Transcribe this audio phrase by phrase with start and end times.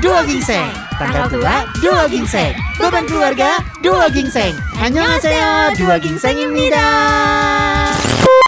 [0.00, 6.84] Duo Gingseng Tanggal tua, Duo Gingseng Beban keluarga, Duo Gingseng Annyeonghaseyo, Duo Gingseng입니다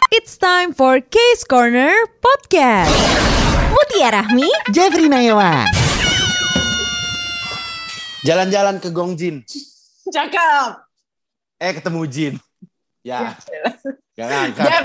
[0.09, 2.89] It's time for Case Corner Podcast.
[3.69, 5.69] Mutia Rahmi Jeffrey Nayawan
[8.25, 9.45] Jalan-jalan ke Gongjin.
[10.09, 10.81] Cakep.
[11.61, 12.33] Eh ketemu Jin.
[12.99, 13.37] Ya,
[14.14, 14.70] gak ngangkat.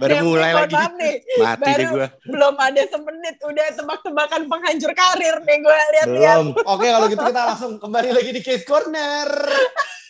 [0.00, 0.74] Baru mulai lagi.
[0.74, 1.14] nih.
[1.38, 2.06] Mati Baru deh gue.
[2.26, 6.36] Belum ada semenit udah tebak-tebakan penghancur karir nih gue lihat-lihat.
[6.42, 6.48] Belum.
[6.66, 9.30] Oke kalau gitu kita langsung kembali lagi di Case Corner.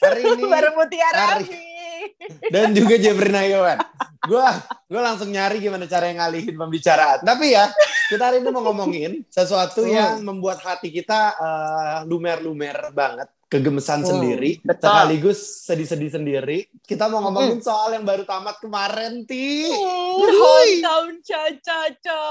[0.00, 0.42] Hari ini.
[0.54, 1.76] Baru Mutiara Hari-.
[2.54, 3.78] Dan juga Jeffrey Nayawan.
[4.26, 4.46] Gue
[4.86, 7.20] gue langsung nyari gimana cara yang ngalihin pembicaraan.
[7.22, 7.68] Tapi ya,
[8.08, 13.28] kita hari ini mau ngomongin sesuatu yang membuat hati kita eh, lumer-lumer banget.
[13.46, 14.58] Kegemesan Hmm, sendiri.
[14.60, 14.90] betul.
[14.90, 16.58] Sekaligus sedih-sedih sendiri.
[16.82, 19.70] Kita mau ngomongin soal yang baru tamat kemarin, Ti.
[19.70, 20.82] Hmm, Wuih.
[20.82, 22.22] Hometown Caca-Caca.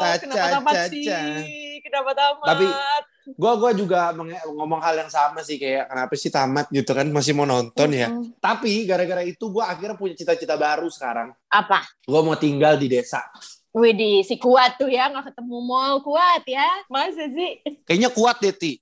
[0.00, 0.90] Caca, Kenapa tamat Caca.
[0.90, 1.78] sih?
[1.80, 2.46] Kenapa tamat?
[2.48, 2.74] Tapi-
[3.22, 4.10] Gue gua juga
[4.50, 8.10] ngomong hal yang sama sih kayak kenapa sih tamat gitu kan masih mau nonton ya.
[8.10, 8.34] Mm-mm.
[8.36, 11.30] Tapi gara-gara itu gue akhirnya punya cita-cita baru sekarang.
[11.46, 11.86] Apa?
[12.02, 13.22] Gue mau tinggal di desa.
[13.70, 16.66] Widih, si kuat tuh ya, nggak ketemu mall kuat ya.
[16.88, 17.62] Masa sih?
[17.86, 18.72] Kayaknya kuat deh Ti.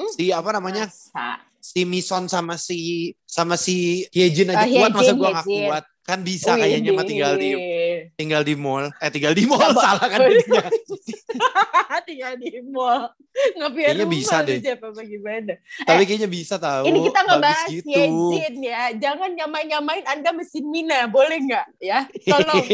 [0.00, 0.12] Hmm.
[0.16, 0.88] Si apa namanya?
[0.88, 1.44] Masa?
[1.60, 5.84] Si Mison sama si sama si Hyejin aja Oh, kuat masa gue gak kuat.
[6.00, 7.52] Kan bisa kayaknya mah tinggal di
[8.16, 8.88] tinggal di mall.
[8.96, 10.00] Eh tinggal di mall Coba.
[10.00, 10.20] salah kan
[12.08, 13.12] tinggal di mall.
[13.56, 14.58] Ngapain Kayaknya rumah bisa deh.
[14.60, 15.54] Jeff, apa gimana?
[15.82, 16.84] Tapi kayaknya bisa tahu.
[16.84, 17.88] Ini kita ngebahas gitu.
[17.90, 18.82] Yejin ya.
[18.94, 21.06] Jangan nyamain-nyamain Anda mesin Mina.
[21.06, 21.66] Boleh nggak?
[21.78, 22.64] Ya, tolong.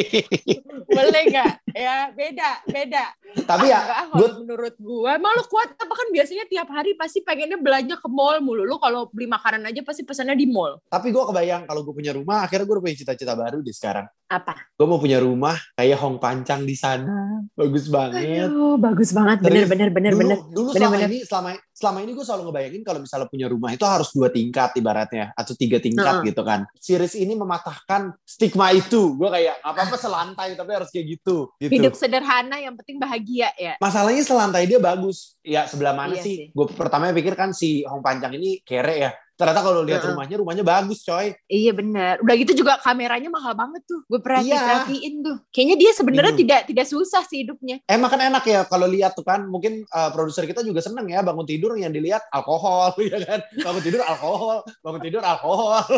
[0.97, 1.53] Boleh nggak?
[1.73, 3.05] Ya, beda, beda.
[3.45, 7.20] Tapi ya kalau gua- menurut gua, emang lu kuat apa kan biasanya tiap hari pasti
[7.20, 8.64] pengennya belanja ke mall mulu.
[8.64, 10.78] Lu kalau beli makanan aja pasti pesannya di mall.
[10.86, 14.06] tapi gue kebayang kalau gue punya rumah akhirnya gue punya cita-cita baru di sekarang.
[14.27, 14.75] Apa?
[14.75, 17.45] Gue mau punya rumah kayak Hong Pancang di sana.
[17.53, 18.48] Bagus banget.
[18.48, 19.39] Aduh, bagus banget.
[19.39, 20.39] Bener, bener, bener, dulu, bener.
[20.56, 21.08] Dulu Bener, selama bener.
[21.12, 24.72] ini selama selama ini gue selalu ngebayangin kalau misalnya punya rumah itu harus dua tingkat
[24.80, 26.33] ibaratnya atau tiga tingkat Heeh.
[26.33, 26.64] gitu kan.
[26.80, 29.12] Series ini mematahkan stigma itu.
[29.20, 31.52] Gue kayak nggak apa-apa selantai tapi harus kayak gitu.
[31.61, 31.68] gitu.
[31.77, 33.77] Hidup sederhana yang penting bahagia ya.
[33.77, 35.36] Masalahnya selantai dia bagus.
[35.45, 36.34] Ya sebelah mana Iya sih?
[36.40, 36.46] sih.
[36.56, 39.12] Gue pertama pikir kan si Hong Pancang ini kere ya.
[39.36, 40.17] Ternyata kalau lihat Heeh.
[40.17, 41.36] rumahnya, rumahnya bagus coy.
[41.45, 42.24] Iya benar.
[42.24, 44.01] Udah gitu juga kameranya mahal banget tuh.
[44.08, 44.57] Gue perhati Iya.
[44.64, 45.36] perhatiin tuh.
[45.52, 46.42] Kayaknya dia sebenarnya Bingung.
[46.48, 47.77] tidak tidak susah sih hidupnya.
[47.85, 49.45] Emang kan enak ya kalau lihat tuh kan.
[49.45, 53.45] Mungkin uh, produser kita juga seneng ya bangun tidur yang dilihat alkohol ya kan.
[53.61, 55.85] Bangun tidur alkohol, bangun tidur alkohol.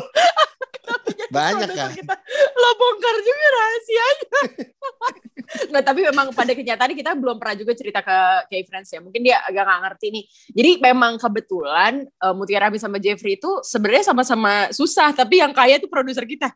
[1.34, 1.91] Banyak kan.
[1.93, 2.15] Kita,
[2.61, 4.41] lo bongkar juga rahasianya.
[5.72, 8.19] Nggak, tapi memang pada kenyataan kita belum pernah juga cerita ke
[8.53, 9.00] Kay Friends ya.
[9.00, 10.25] Mungkin dia agak nggak ngerti nih.
[10.53, 15.16] Jadi memang kebetulan uh, Mutiara Rami sama Jeffrey itu sebenarnya sama-sama susah.
[15.16, 16.53] Tapi yang kaya itu produser kita.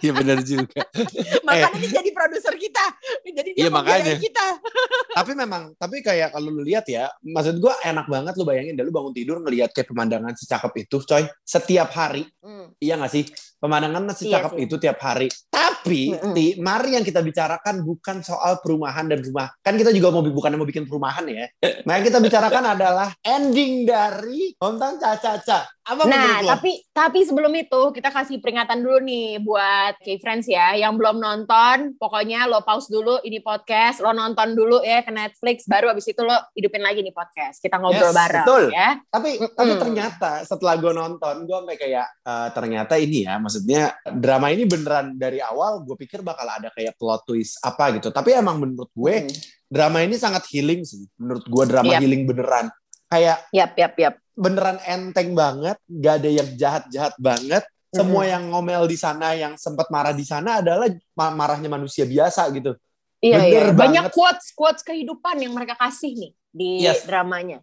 [0.00, 0.82] Iya benar juga.
[1.46, 2.84] Makanya dia jadi produser kita.
[3.24, 4.14] Jadi dia mau makanya.
[4.16, 4.46] kita.
[5.18, 8.82] tapi memang tapi kayak kalau lu lihat ya maksud gua enak banget lu bayangin deh
[8.82, 12.76] lu bangun tidur ngelihat kayak pemandangan secakep itu coy setiap hari Hmm.
[12.76, 13.24] iya gak sih
[13.56, 14.64] pemandangan secakep Iya sih.
[14.64, 16.32] itu tiap hari tapi Mm-mm.
[16.32, 20.54] Ti, mari yang kita bicarakan bukan soal perumahan dan rumah kan kita juga mau bukan
[20.54, 21.44] mau bikin perumahan ya
[21.84, 27.92] nah yang kita bicarakan adalah ending dari Hometown Caca-Caca apa Nah, tapi tapi sebelum itu
[27.92, 33.20] kita kasih peringatan dulu nih buat K-Friends ya yang belum nonton, pokoknya lo pause dulu
[33.20, 37.12] ini podcast, lo nonton dulu ya ke Netflix, baru abis itu lo hidupin lagi nih
[37.12, 37.60] podcast.
[37.60, 38.64] Kita ngobrol Yes, bareng betul.
[38.72, 38.88] ya.
[39.04, 39.52] tapi Mm-mm.
[39.52, 44.66] tapi ternyata setelah gue nonton gue sampai kayak eh, ternyata ini ya maksudnya drama ini
[44.66, 48.90] beneran dari awal gue pikir bakal ada kayak plot twist apa gitu tapi emang menurut
[48.90, 49.30] gue Hmm.
[49.70, 52.02] drama ini sangat healing sih menurut gue drama Yap.
[52.02, 52.66] healing beneran
[53.06, 54.14] kayak Yap, yap, yap.
[54.34, 59.54] beneran enteng banget gak ada yang jahat jahat banget semua yang ngomel di sana yang
[59.54, 62.74] sempat marah di sana adalah ma- marahnya manusia biasa gitu
[63.20, 63.60] Iya, iya.
[63.62, 64.12] Bener Banyak banget.
[64.12, 67.06] quotes quotes kehidupan yang mereka kasih nih di Yes.
[67.06, 67.62] dramanya.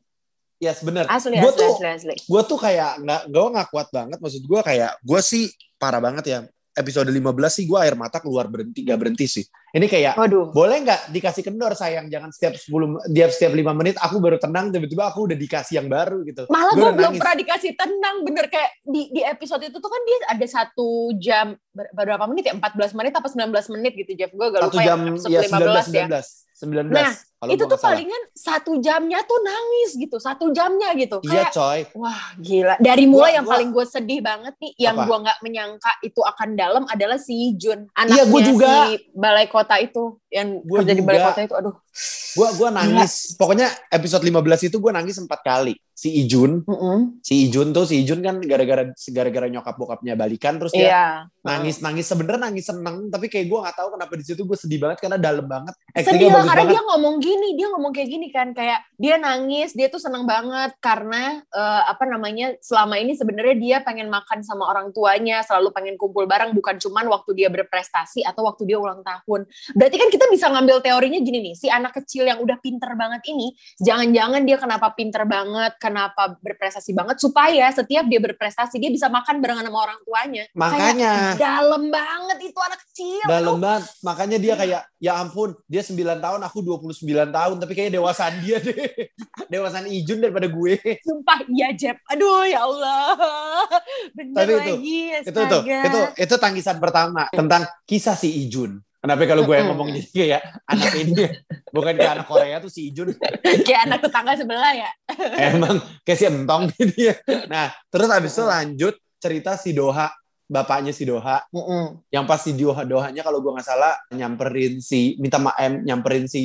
[0.57, 2.15] yes bener Asli, Gua asli, tuh- asli, asli.
[2.21, 5.49] gue tuh kayak nggak gue nggak kuat banget maksud gue kayak gue sih
[5.81, 6.39] parah banget ya.
[6.71, 9.43] Episode 15 sih gue air mata keluar berhenti gak berhenti sih.
[9.75, 10.55] Ini kayak Waduh.
[10.55, 12.07] boleh nggak dikasih kendor sayang?
[12.07, 15.91] Jangan setiap 10 dia setiap 5 menit aku baru tenang tiba-tiba aku udah dikasih yang
[15.91, 16.47] baru gitu.
[16.47, 17.19] Malah Gua gue belum nangis.
[17.19, 18.45] pernah dikasih tenang bener.
[18.47, 20.89] Kayak di di episode itu tuh kan dia ada satu
[21.19, 24.83] jam berapa menit ya 14 menit apa 19 menit gitu Jeff gue gak satu lupa
[24.83, 25.55] jam yang episode ya 15
[25.87, 26.93] ya 19 19.
[26.93, 27.09] Nah,
[27.41, 31.17] kalau itu gua tuh palingan satu jamnya tuh nangis gitu, satu jamnya gitu.
[31.25, 31.79] Iya Kayak, coy.
[31.97, 32.75] wah gila.
[32.77, 36.21] Dari mulai Gua- yang gua- paling gue sedih banget nih, yang gue nggak menyangka itu
[36.21, 38.69] akan dalam adalah si Jun, anaknya Iya, gua juga.
[38.69, 41.29] si balai kota itu, yang Gua kerja di balai juga.
[41.33, 41.53] kota itu.
[41.57, 41.75] Aduh.
[42.31, 43.33] Gua gua nangis.
[43.33, 45.73] Pokoknya episode 15 itu gua nangis empat kali.
[45.91, 47.21] Si Ijun, Mm-mm.
[47.21, 51.05] si Ijun tuh si Ijun kan gara-gara gara-gara nyokap bokapnya balikan terus dia Iya.
[51.61, 54.79] Nangis nangis sebenernya nangis seneng tapi kayak gue nggak tahu kenapa di situ gue sedih
[54.81, 55.73] banget karena dalam banget.
[56.01, 56.73] Sedih lah karena banget.
[56.73, 60.73] dia ngomong gini dia ngomong kayak gini kan kayak dia nangis dia tuh seneng banget
[60.81, 65.95] karena eh, apa namanya selama ini sebenarnya dia pengen makan sama orang tuanya selalu pengen
[65.95, 69.45] kumpul bareng bukan cuman waktu dia berprestasi atau waktu dia ulang tahun.
[69.77, 73.21] Berarti kan kita bisa ngambil teorinya gini nih si anak kecil yang udah pinter banget
[73.29, 79.07] ini jangan-jangan dia kenapa pinter banget kenapa berprestasi banget supaya setiap dia berprestasi dia bisa
[79.11, 80.43] makan barengan sama orang tuanya.
[80.55, 81.13] Makanya.
[81.35, 83.59] Kayak dalam banget itu anak kecil dalam Aduh.
[83.59, 88.35] banget makanya dia kayak ya ampun dia 9 tahun aku 29 tahun tapi kayaknya dewasaan
[88.39, 88.79] dia deh
[89.53, 91.97] dewasaan Ijun daripada gue Sumpah iya Jeb.
[92.07, 93.15] Aduh ya Allah.
[94.15, 99.25] Bener Tapi itu, lagi itu tuh itu itu tangisan pertama tentang kisah si Ijun Kenapa
[99.25, 99.81] kalau gue yang Mm-mm.
[99.81, 101.25] ngomong jadi kayak anak ini
[101.73, 103.17] bukan kayak anak Korea tuh si Ijun
[103.65, 104.89] Kayak anak tetangga sebelah ya.
[105.49, 107.17] emang kayak si entong dia.
[107.49, 110.05] Nah, terus abis itu lanjut cerita si Doha,
[110.51, 111.47] bapaknya si Doha,
[112.09, 116.43] yang pasti Doha Dohanya kalau gue nggak salah nyamperin si minta maaf nyamperin si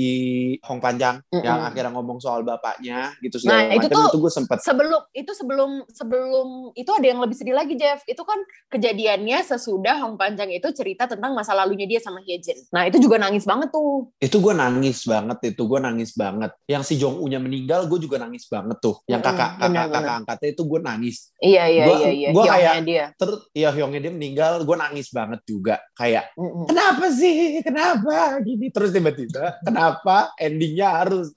[0.63, 1.43] Hong Panjang Mm-mm.
[1.43, 5.03] yang akhirnya ngomong soal bapaknya gitu Nah, segala itu macam tuh itu gue sempet Sebelum
[5.11, 8.01] itu sebelum sebelum itu ada yang lebih sedih lagi Jeff.
[8.05, 8.39] Itu kan
[8.71, 12.57] kejadiannya sesudah Hong Panjang itu cerita tentang masa lalunya dia sama Hyejin.
[12.71, 14.09] Nah itu juga nangis banget tuh.
[14.17, 17.99] itu gue nangis banget itu gue nangis banget yang si Jong U nya meninggal gue
[17.99, 19.97] juga nangis banget tuh yang kakak kakak benar-benar.
[19.97, 22.29] kakak angkatnya itu gue nangis Iya iya Gua- iya iya.
[22.31, 23.07] gua Hyungnya kayak- dia.
[23.17, 23.69] terus ya
[24.03, 25.77] Dia meninggal gue nangis banget juga.
[25.97, 26.33] Kayak
[26.69, 27.61] kenapa sih?
[27.65, 28.41] Kenapa?
[28.43, 28.69] Gini.
[28.73, 31.33] Terus tiba-tiba kenapa endingnya harus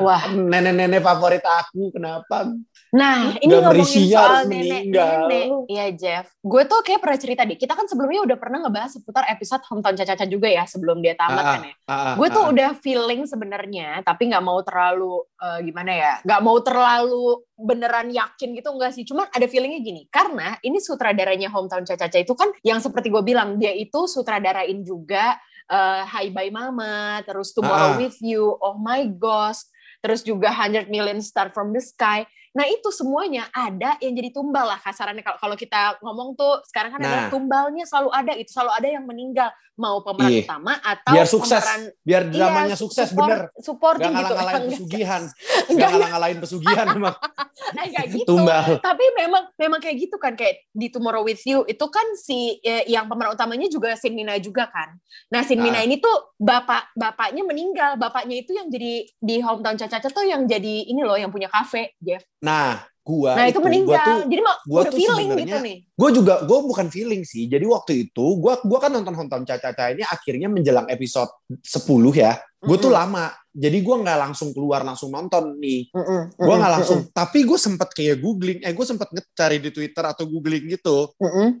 [0.00, 0.30] Wah.
[0.32, 2.48] nenek-nenek favorit aku kenapa
[2.88, 5.46] Nah, ini Gak ngomongin soal nenek-nenek.
[5.68, 6.24] Iya, Jeff.
[6.40, 7.60] Gue tuh kayak pernah cerita deh.
[7.60, 11.44] Kita kan sebelumnya udah pernah ngebahas seputar episode Hometown Caca-Caca juga ya sebelum dia tamat
[11.44, 11.74] Ah, kan ya.
[11.84, 12.52] Ah, ah, Gue tuh ah.
[12.52, 17.26] udah feeling sebenarnya, tapi nggak mau terlalu eh, gimana ya, nggak mau terlalu
[17.60, 19.04] beneran yakin gitu enggak sih.
[19.04, 23.60] Cuman ada feelingnya gini, karena ini sutradaranya Hometown Caca-Caca itu kan yang seperti gue bilang
[23.60, 25.36] dia itu sutradarain juga
[25.68, 27.62] eh, Hi Bye Mama, terus Ah.
[27.62, 29.68] Tomorrow with You, Oh My Ghost,
[30.00, 32.24] terus juga 100 Million Star from the Sky.
[32.50, 35.20] Nah itu semuanya ada yang jadi tumbal lah kasarannya.
[35.20, 37.30] Kalau kalau kita ngomong tuh sekarang kan ada Nah.
[37.30, 39.48] tumbalnya selalu ada itu selalu ada yang meninggal.
[39.74, 40.42] Mau pemeran Iya.
[40.42, 41.54] utama atau biar sukses.
[41.54, 43.42] pemeran biar dramanya Iya, sukses support- bener.
[43.58, 44.34] supporting gak gitu.
[44.34, 45.22] Enggak, pesugihan.
[45.22, 47.14] Gak enggak, ngalah-ngalahin pesugihan emang.
[47.14, 48.26] Enggak, enggak gitu.
[48.28, 48.64] Tumbal.
[48.80, 52.82] Tapi memang memang kayak gitu kan kayak di Tomorrow with You itu kan si eh,
[52.86, 54.98] yang pemeran utamanya juga Sin Mina juga kan.
[55.28, 55.86] Nah Sin Mina Ah.
[55.86, 57.94] ini tuh bapak bapaknya meninggal.
[57.94, 61.94] Bapaknya itu yang jadi di hometown Caca-Caca tuh yang jadi ini loh yang punya kafe
[61.98, 64.04] Jeff nah gua nah itu, gua meninggal.
[64.04, 65.76] tuh jadi mau gua udah tuh feeling gitu nih.
[65.98, 67.50] gue juga gue bukan feeling sih.
[67.50, 72.38] Jadi waktu itu gue gua kan nonton nonton caca-caca ini akhirnya menjelang episode 10 ya.
[72.60, 73.00] Gue tuh Mm-mm.
[73.00, 75.90] lama jadi gue nggak langsung keluar langsung nonton nih.
[75.90, 79.74] Mm-mm, gue mm-mm, nggak langsung tapi gue sempet kayak googling eh gue sempet ngecari di
[79.74, 81.10] twitter atau googling gitu.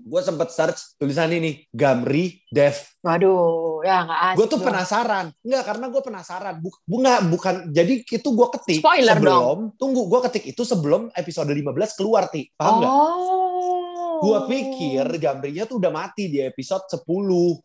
[0.06, 2.78] Gue sempet search tulisan ini Gamri Dev.
[3.02, 4.66] Waduh ya nggak asik gue tuh dong.
[4.70, 5.26] penasaran.
[5.42, 6.54] Nggak karena gue penasaran.
[6.62, 11.50] Buk, bunga bukan jadi itu gue ketik Spoiler sebelum tunggu gue ketik itu sebelum episode
[11.50, 12.46] 15 keluar ti.
[12.54, 12.92] Paham nggak?
[12.94, 13.48] Oh.
[14.18, 17.06] Gua pikir Gambrinya tuh udah mati di episode 10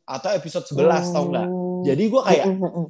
[0.05, 1.49] atau episode 11 tau nggak?
[1.83, 2.45] Jadi gua kayak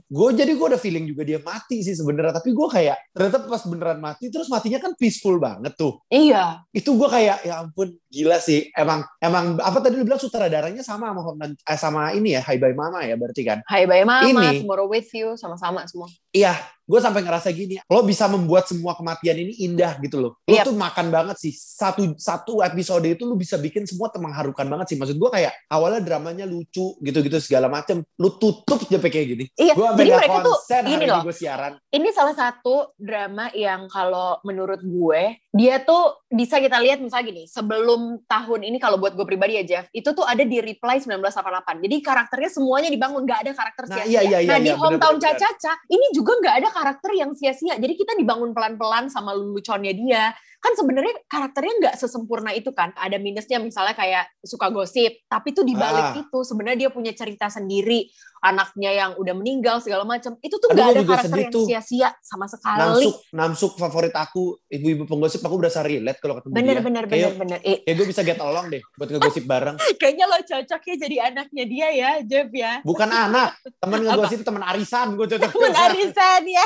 [0.07, 2.37] gue jadi gue udah feeling juga dia mati sih sebenarnya.
[2.37, 5.99] Tapi gue kayak ternyata pas beneran mati terus matinya kan peaceful banget tuh.
[6.07, 6.61] Iya.
[6.69, 8.69] Itu gue kayak ya ampun gila sih.
[8.73, 12.77] Emang emang apa tadi lu bilang sutradaranya sama sama eh, sama ini ya Hai Bye
[12.77, 13.59] Mama ya berarti kan?
[13.65, 16.07] Hai Bye Mama, Ini- Tomorrow With You, sama-sama semua.
[16.33, 20.31] iya gue sampai ngerasa gini lo bisa membuat semua kematian ini indah gitu loh.
[20.43, 20.67] Lo Yep.
[20.67, 21.55] tuh makan banget sih.
[21.55, 24.97] Satu satu episode itu lu bisa bikin semua mengharukan banget sih.
[24.99, 28.03] Maksud gue kayak awalnya dramanya lucu gitu-gitu segala macem.
[28.19, 30.95] Lu tutup pakai kayak gini Iya, sampai jadi mereka tuh hari loh.
[30.95, 36.81] ini gue siaran Ini salah satu drama yang kalau menurut gue, dia tuh bisa kita
[36.81, 40.41] lihat misalnya gini, sebelum tahun ini kalau buat gue pribadi ya Jeff, itu tuh ada
[40.41, 41.85] di Reply 1988.
[41.85, 44.25] Jadi karakternya semuanya dibangun, nggak ada karakter Nah, sia-sia.
[44.25, 47.77] iya, iya, nah iya, di iya, Hometown Caca-Caca, ini juga nggak ada karakter yang sia-sia.
[47.77, 50.23] Jadi kita dibangun pelan-pelan sama leluconnya dia.
[50.57, 52.89] Kan sebenarnya karakternya nggak sesempurna itu kan.
[52.95, 56.15] Ada minusnya misalnya kayak suka gosip, tapi tuh di balik Ah.
[56.17, 58.09] itu sebenarnya dia punya cerita sendiri.
[58.43, 60.35] Anak anaknya yang udah meninggal segala macam.
[60.39, 63.05] Itu tuh gak ada karakter yang sia-sia sama sekali.
[63.05, 66.81] Namsuk, Namsuk favorit aku, ibu-ibu penggosip aku berasa relate kalau ketemu bener dia.
[66.81, 69.75] bener bener Kayak, bener Eh, kayak gue bisa get along deh buat ngegosip bareng.
[70.01, 72.79] kayaknya lo cocok ya jadi anaknya dia ya Jeff ya.
[72.81, 75.49] Bukan anak, temen ngegosip temen arisan gue cocok.
[75.49, 76.65] temen arisan ya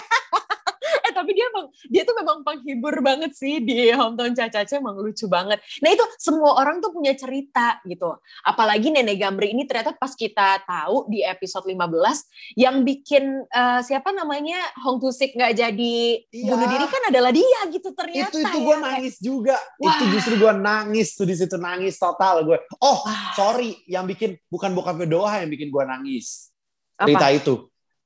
[1.06, 5.25] eh tapi dia emang dia tuh memang penghibur banget sih di hometown Caca emang lucu
[5.29, 10.13] banget nah itu semua orang tuh punya cerita gitu apalagi Nenek Gamri ini ternyata pas
[10.13, 16.53] kita tahu di episode 15 yang bikin eh, siapa namanya Hong Tusik nggak jadi Iya.
[16.53, 18.65] bunuh diri kan adalah dia gitu ternyata itu itu ya.
[18.65, 19.58] gue nangis juga.
[19.79, 20.12] Itu Wah.
[20.13, 22.58] justru gue nangis tuh di situ nangis total gue.
[22.79, 23.34] Oh, Wah.
[23.34, 26.51] sorry, yang bikin bukan bokapnya Doha yang bikin gue nangis.
[26.98, 27.08] Apa?
[27.10, 27.53] Cerita itu.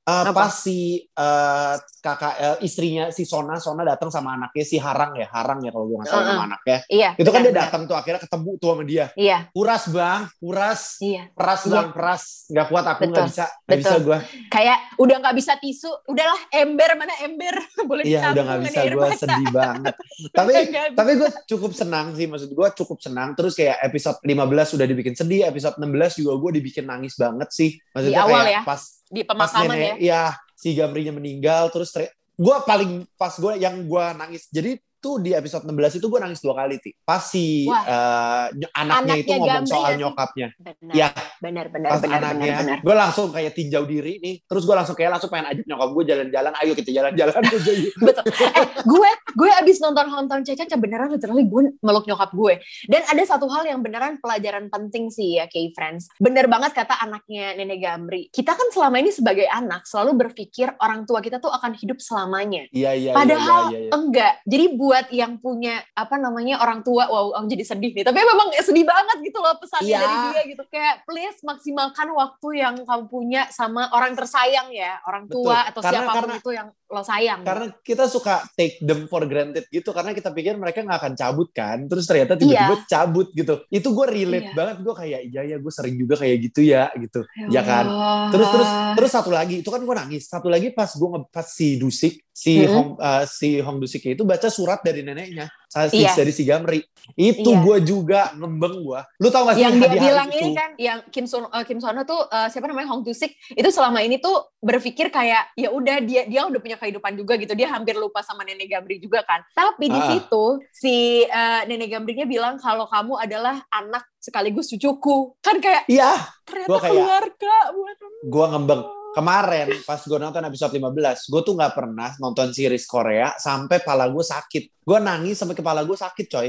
[0.02, 0.34] Eh, Apa?
[0.34, 5.30] pas si eh, kakak eh, istrinya si Sona Sona datang sama anaknya si Harang ya
[5.30, 6.34] Harang ya kalau gue nggak salah Uh-uh.
[6.34, 6.78] nama anaknya.
[6.90, 9.06] Iya itu kan dia benar, datang tuh akhirnya ketemu tuh sama dia.
[9.14, 9.38] Iya.
[9.54, 11.22] Kuras bang kuras iya.
[11.30, 11.70] Peras Iya.
[11.70, 14.18] bang peras nggak kuat aku nggak bisa nggak bisa gue
[14.50, 17.54] kayak udah nggak bisa tisu udahlah ember mana ember?
[17.94, 19.94] Boleh iya udah nggak bisa gue sedih banget.
[20.42, 20.52] Tapi
[20.98, 23.38] tapi gue cukup senang sih maksud gue cukup senang.
[23.38, 27.78] Terus kayak episode 15 sudah dibikin sedih episode 16 juga gue dibikin nangis banget sih.
[27.94, 30.24] Maksudnya awal kayak ya, pas di pemakaman ya nenek ya?
[30.56, 31.92] si Gamrinya meninggal terus
[32.32, 36.38] gue paling pas gue yang gue nangis jadi tuh di episode 16 itu gue nangis
[36.38, 36.94] dua kali ti.
[36.96, 37.82] Pas si Wah.
[37.82, 39.98] eh, ny- anaknya, itu Anaknya ngomong soal sih?
[39.98, 40.48] nyokapnya.
[40.56, 40.92] Benar.
[40.94, 41.08] Ya
[41.42, 44.34] benar benar pas benar anaknya benar gue langsung kayak tinjau diri nih.
[44.46, 46.52] Terus gue langsung kayak langsung pengen ajak nyokap gue jalan-jalan.
[46.62, 47.34] Ayo kita jalan-jalan
[48.06, 48.24] betul.
[48.30, 52.54] Eh gue gue abis nonton hometown Caca beneran literally gue meluk nyokap gue.
[52.86, 56.06] Dan ada satu hal yang beneran pelajaran penting sih ya Kay friends.
[56.22, 58.30] Bener banget kata anaknya nenek Gamri.
[58.30, 62.68] Kita kan selama ini sebagai anak selalu berpikir orang tua kita tuh akan hidup selamanya.
[62.70, 63.90] Iya iya Padahal iya, iya, iya.
[63.90, 64.34] enggak.
[64.46, 68.04] Jadi buat yang punya apa namanya orang tua, wow, aku jadi sedih nih.
[68.04, 70.00] Tapi memang sedih banget gitu loh pesannya Iya.
[70.00, 70.62] dari dia gitu.
[70.68, 75.70] Kayak please maksimalkan waktu yang kamu punya sama orang tersayang ya, orang tua Betul.
[75.70, 77.40] atau Karena- siapa pun karena- itu yang lo sayang.
[77.40, 81.48] karena kita suka take them for granted gitu karena kita pikir mereka nggak akan cabut
[81.48, 84.54] kan terus ternyata tiba-tiba cabut gitu itu gue relate Iya.
[84.54, 88.28] banget gue kayak iya ya gue sering juga kayak gitu ya gitu ya kan Allah.
[88.28, 91.80] terus terus terus satu lagi itu kan gue nangis satu lagi pas gue ngepas si
[91.80, 92.68] Dusik si Mhm.
[92.68, 95.52] Hong eh, si Hong Dusik itu baca surat dari neneknya
[95.86, 96.12] si Iya.
[96.12, 96.80] dari si Gamri
[97.14, 97.60] itu Iya.
[97.60, 100.38] gue juga ngembeng gue lu tau gak sih yang dia bilang itu?
[100.38, 103.68] ini kan yang Kim Son eh, Kim Sono tuh eh, siapa namanya Hong Tusik itu
[103.68, 107.68] selama ini tuh berpikir kayak ya udah dia dia udah punya kehidupan juga gitu dia
[107.68, 110.08] hampir lupa sama nenek Gamri juga kan tapi di Ah.
[110.10, 116.16] situ si eh, nenek Gamrinya bilang kalau kamu adalah anak sekaligus cucuku kan kayak iya
[116.42, 121.54] ternyata Gua kayak- keluarga buat gue ngembeng kemarin pas gue nonton episode 15 gue tuh
[121.54, 126.26] nggak pernah nonton series Korea sampai pala gue sakit gue nangis sampai kepala gue sakit
[126.26, 126.48] coy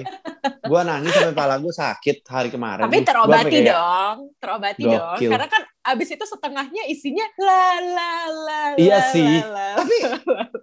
[0.63, 5.29] gue nangis sampai pala gue sakit hari kemarin tapi terobati kayak, dong terobati dong Gokil.
[5.29, 9.33] karena kan abis itu setengahnya isinya la la la Iya la, sih.
[9.43, 9.67] la, la.
[9.77, 9.95] tapi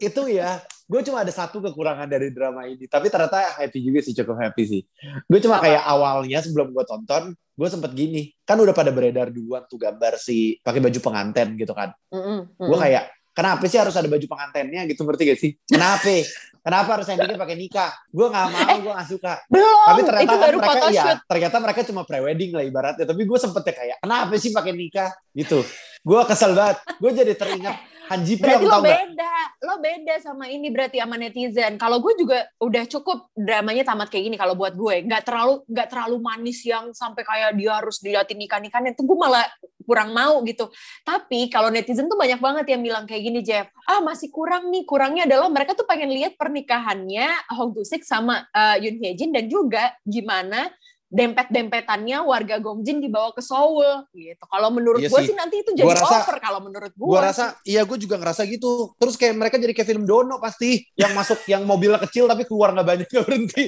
[0.00, 0.56] itu ya
[0.90, 4.62] gue cuma ada satu kekurangan dari drama ini tapi ternyata happy juga sih cukup happy
[4.66, 4.82] sih.
[5.30, 9.62] Gue cuma kayak awalnya sebelum gue tonton gue sempet gini kan udah pada beredar duluan
[9.70, 11.94] tuh gambar si pakai baju pengantin gitu kan.
[12.58, 15.50] Gue kayak kenapa sih harus ada baju pengantinnya gitu ngerti gak sih?
[15.70, 16.26] Kenapa?
[16.60, 17.90] Kenapa harus endingnya pakai nikah?
[18.10, 19.32] Gue nggak mau gue nggak suka.
[19.48, 23.06] belum tapi ternyata itu kan mereka iya ternyata mereka cuma prewedding lah ibaratnya.
[23.06, 25.10] Tapi gue sempet ya kayak kenapa sih pakai nikah?
[25.32, 25.62] Gitu.
[26.02, 26.82] Gue kesel banget.
[26.98, 27.78] Gue jadi teringat
[28.10, 31.78] Han Ji Berarti lo tau gak beda, lo beda sama ini berarti sama netizen.
[31.78, 35.88] Kalau gue juga udah cukup dramanya tamat kayak gini kalau buat gue, nggak terlalu nggak
[35.94, 39.46] terlalu manis yang sampai kayak dia harus diliatin nikah nikah itu gue malah
[39.86, 40.66] kurang mau gitu.
[41.06, 44.82] Tapi kalau netizen tuh banyak banget yang bilang kayak gini Jeff, ah masih kurang nih,
[44.82, 49.46] kurangnya adalah mereka tuh pengen lihat pernikahannya Hong Dusik sama eh, Yoon Hye Jin dan
[49.46, 50.66] juga gimana
[51.10, 54.44] dempet-dempetannya warga Gongjin dibawa ke Seoul gitu.
[54.44, 55.26] Kalau menurut Iya gue sih.
[55.26, 57.02] sih nanti itu jadi Gua rasa- over kalau menurut gue.
[57.04, 60.86] gue rasa iya gue juga ngerasa gitu terus kayak mereka jadi kayak film Dono pasti
[60.94, 63.64] yang masuk yang mobilnya kecil tapi keluar nggak banyak nggak berhenti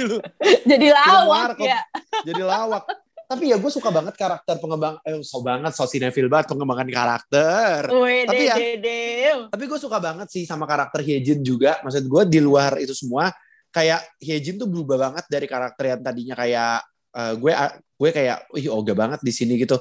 [0.70, 1.80] jadi lawak ya.
[2.22, 2.84] jadi lawak
[3.26, 7.90] tapi ya gue suka banget karakter pengembang eh so banget so cinefil banget pengembangan karakter
[7.90, 9.02] Wede, Tapi ya- dede.
[9.50, 13.34] tapi gue suka banget sih sama karakter Hyejin juga maksud gue di luar itu semua
[13.76, 16.80] kayak Hyejin tuh berubah banget dari karakter yang tadinya kayak
[17.12, 17.52] eh, gue
[18.00, 19.76] gue kayak ih oga banget di sini gitu.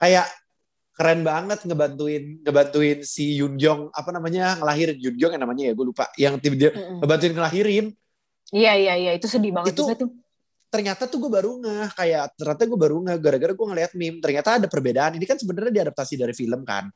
[0.00, 0.32] Kayak
[0.96, 4.96] keren banget ngebantuin ngebantuin si Yoon Jong apa namanya ngelahirin.
[4.96, 6.08] Yoon Jong yang namanya ya gue lupa.
[6.16, 7.04] Yang tim dia Mm-mm.
[7.04, 7.86] ngebantuin ngelahirin.
[8.48, 9.10] Iya iya iya.
[9.12, 10.10] Itu sedih banget Itu- juga tuh.
[10.72, 11.88] ternyata tuh gue baru ngeh.
[11.94, 14.18] Kayak ternyata gue baru ngeh gara-gara gue ngeliat meme.
[14.24, 15.12] Ternyata ada perbedaan.
[15.20, 16.88] Ini kan sebenarnya diadaptasi dari film kan.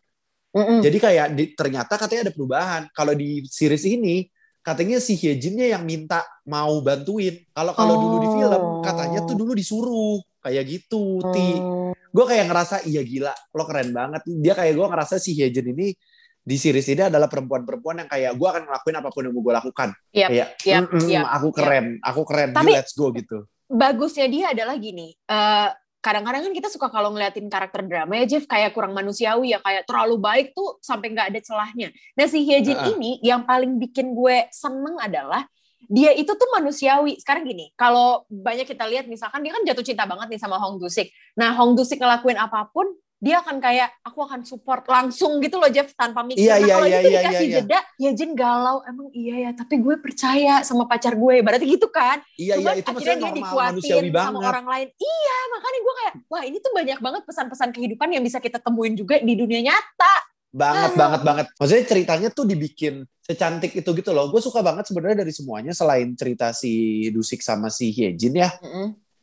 [0.56, 0.80] Mm-mm.
[0.80, 2.82] Jadi kayak di- ternyata katanya ada perubahan.
[2.96, 4.24] Kalau di series ini
[4.68, 7.40] katanya si Hyejinnya yang minta mau bantuin.
[7.48, 8.84] Kalau kalau dulu di film Oh.
[8.84, 11.24] katanya tuh dulu disuruh kayak gitu.
[11.26, 11.90] Ti, Hmm.
[12.08, 15.92] gue kayak ngerasa iya gila lo keren banget dia kayak gue ngerasa si Hyejin ini
[16.40, 19.54] di series ini adalah perempuan-perempuan yang kayak gue akan ngelakuin apa pun yang mau gue
[19.54, 23.44] lakukan Yap, kayak yap, "Mm-mm, yap, aku keren aku keren Tapi- you let's go gitu
[23.68, 25.12] bagusnya dia adalah gini.
[25.12, 29.58] eh, kadang-kadang kan kita suka kalau ngeliatin karakter drama ya Jeff kayak kurang manusiawi ya
[29.58, 31.88] kayak terlalu baik tuh sampai nggak ada celahnya.
[32.14, 32.92] Nah si Hyejin Heeh.
[32.94, 35.46] ini yang paling bikin gue seneng adalah
[35.88, 37.16] dia itu tuh manusiawi.
[37.18, 40.76] Sekarang gini, kalau banyak kita lihat misalkan dia kan jatuh cinta banget nih sama Hong
[40.76, 41.08] Dusik.
[41.34, 42.86] Nah Hong Dusik ngelakuin apa pun
[43.18, 46.38] dia akan kayak aku akan support langsung gitu loh Jeff tanpa mikir.
[46.38, 47.58] Iya, nah iya, kalau iya, itu iya, dikasih iya, iya.
[47.66, 49.50] jeda, ya Jin galau emang iya ya.
[49.58, 51.34] Tapi gue percaya sama pacar gue.
[51.42, 52.22] Berarti gitu kan?
[52.38, 54.88] iya Cuman iya itu akhirnya dia dikuatin sama orang lain.
[54.94, 58.94] Iya, makanya gue kayak, wah ini tuh banyak banget pesan-pesan kehidupan yang bisa kita temuin
[58.94, 60.14] juga di dunia nyata.
[60.48, 60.96] banget Ah.
[60.96, 65.28] banget banget maksudnya ceritanya tuh dibikin secantik itu gitu loh gue suka banget sebenarnya dari
[65.28, 68.48] semuanya selain cerita si Dusik sama si Hyejin ya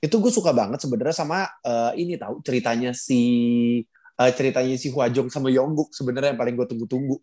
[0.02, 3.22] itu gue suka banget sebenarnya sama eh, ini tahu ceritanya si
[4.16, 7.16] eh, ceritanya si Hwajong sama Yongguk sebenarnya yang paling gue tunggu-tunggu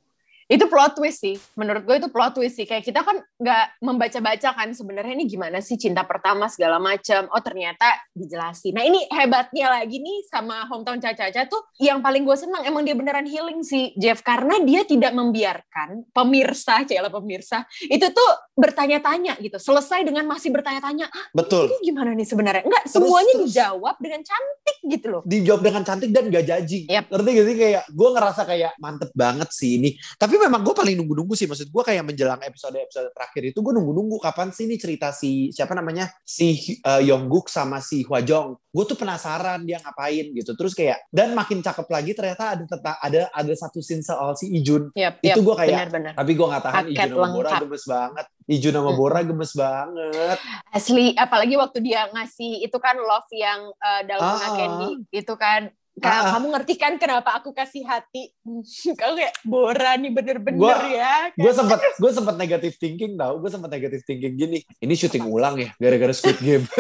[0.52, 1.40] Itu plot twist sih.
[1.56, 2.68] Menurut gue itu plot twist sih.
[2.68, 7.24] Kayak kita kan nggak membaca-baca kan sebenarnya ini gimana sih cinta pertama segala macam.
[7.32, 8.76] Oh ternyata dijelasin.
[8.76, 12.92] Nah ini hebatnya lagi nih sama Hometown Caca-Caca tuh yang paling gue senang emang dia
[12.92, 19.56] beneran healing sih Jeff karena dia tidak membiarkan pemirsa, cila pemirsa itu tuh bertanya-tanya gitu.
[19.56, 22.62] Selesai dengan masih bertanya-tanya, ah betul ini gimana nih sebenarnya?
[22.66, 23.44] Enggak, Terus- semuanya terus.
[23.48, 25.22] dijawab dengan cantik gitu loh.
[25.24, 26.84] dijawab dengan cantik dan gak judging.
[26.90, 27.04] Yap.
[27.08, 29.90] Ngerti gak sih kayak gue ngerasa kayak mantep banget sih ini.
[30.18, 34.16] Tapi memang gue paling nunggu-nunggu sih maksud gue kayak menjelang episode-episode terakhir itu gue nunggu-nunggu
[34.18, 38.58] kapan sih ini cerita si siapa namanya si uh, Yongguk sama si Hwajong.
[38.72, 40.52] Gue tuh penasaran dia ngapain gitu.
[40.52, 44.48] Terus kayak dan makin cakep lagi ternyata ada teta- ada ada satu scene soal si
[44.50, 44.90] Ijun.
[44.92, 46.12] Yap, Itu gua kayak- benar-benar.
[46.16, 48.26] Tapi gue gak tahan Paket Ijun sama Bora gemes banget.
[48.42, 48.98] Ijun sama Hmm.
[48.98, 50.38] Bora gemes banget.
[50.68, 54.54] Asli, apalagi waktu dia ngasih itu kan love yang uh, dalgona Ah.
[54.56, 55.68] candy itu kan.
[55.92, 56.32] Ka- Ah.
[56.32, 58.32] Kamu ngerti kan kenapa aku kasih hati?
[58.98, 61.28] Kamu kayak Bora nih bener-bener Gua- ya.
[61.30, 65.58] gue sempat gue sempat negatif thinking tau gue sempat negatif thinking gini ini syuting ulang
[65.58, 66.64] ya gara-gara Squid Game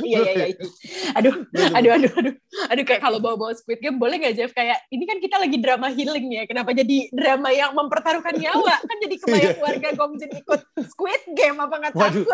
[0.00, 0.66] Iya iya iya.
[1.14, 2.34] Aduh, aduh aduh aduh.
[2.68, 5.86] Aduh kayak kalau bawa-bawa Squid Game boleh nggak Jeff kayak ini kan kita lagi drama
[5.88, 6.42] healing ya.
[6.44, 8.74] Kenapa jadi drama yang mempertaruhkan nyawa?
[8.80, 9.62] Kan jadi kebayang Iya.
[9.62, 12.24] warga Gongjin ikut Squid Game apa nggak Waduh.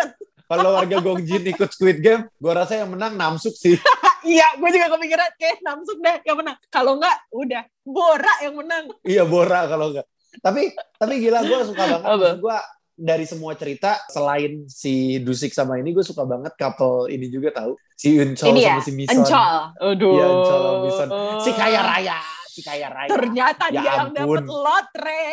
[0.45, 3.77] Kalau warga Gongjin ikut Squid Game gue rasa yang menang Namsuk sih
[4.25, 6.57] Iya, gue juga kepikiran kayak Namsuk deh yang menang.
[6.67, 8.89] Kalau nggak, udah Bora yang menang.
[9.03, 12.57] iya Bora kalau enggak tapi tapi gila gue suka banget gue
[12.97, 17.77] dari semua cerita selain si Dusik sama ini gue suka banget couple ini juga tahu
[17.93, 19.57] si Uncol Ini sama ya, si Mison Encol.
[19.85, 20.15] Aduh.
[20.15, 21.09] Iya, Encol sama Mison.
[21.39, 24.17] si kaya raya si kaya raya Ternyata Ya dia yang ampun.
[24.17, 25.27] dapat lotre.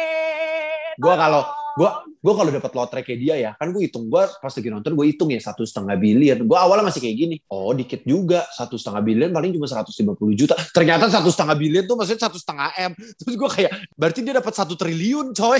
[0.97, 2.10] Gua kalau- Tolong.
[2.21, 5.05] Gue kalau dapat lotre kayak dia ya kan gue hitung gue pas lagi nonton gue
[5.09, 9.01] hitung ya satu setengah bilion gue awalnya masih kayak gini oh dikit juga satu setengah
[9.01, 13.33] bilion paling cuma 150 juta ternyata satu setengah bilion tuh maksudnya satu setengah m terus
[13.33, 15.57] gue kayak berarti dia dapat satu triliun coy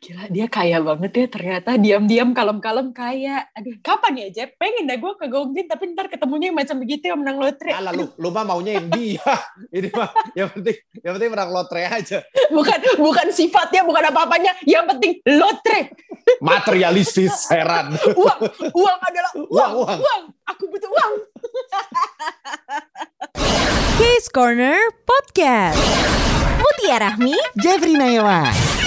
[0.00, 1.70] Gila, dia kaya banget ya ternyata.
[1.76, 3.44] Diam-diam, kalem-kalem kaya.
[3.52, 4.56] Aduh, kapan ya, Jeb?
[4.56, 7.72] Pengen dah gue ke Gongjin, tapi ntar ketemunya yang macam begitu yang menang lotre.
[7.76, 9.20] Alah lu, lu mah maunya yang dia.
[9.76, 12.18] Ini mah yang penting yang penting menang lotre aja.
[12.48, 14.52] Bukan bukan sifatnya, bukan apa-apanya.
[14.64, 15.75] Yang penting lotre.
[16.40, 17.94] Materialistis, heran.
[18.14, 18.40] Uang.
[18.74, 19.50] Uang adalah uang.
[19.50, 19.98] Uang, Uang.
[20.02, 20.22] uang.
[20.46, 21.12] Aku butuh uang.
[23.96, 25.80] Case Corner Podcast.
[26.56, 28.85] Mutia Rahmi Jeffrey Nayawan.